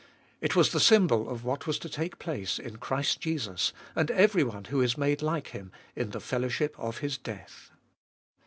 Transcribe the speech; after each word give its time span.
It 0.41 0.55
was 0.55 0.71
the 0.71 0.79
symbol 0.79 1.29
of 1.29 1.43
what 1.43 1.67
was 1.67 1.77
to 1.77 1.87
take 1.87 2.17
place 2.17 2.57
in 2.57 2.77
Christ 2.77 3.21
Jesus 3.21 3.71
and 3.95 4.09
everyone 4.09 4.63
who 4.65 4.81
is 4.81 4.97
made 4.97 5.21
like 5.21 5.49
Him 5.49 5.71
in 5.95 6.09
the 6.09 6.19
fellowship 6.19 6.73
of 6.79 6.97
His 7.05 7.19
death. 7.19 7.69